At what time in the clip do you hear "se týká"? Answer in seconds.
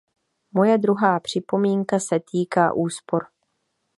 1.99-2.73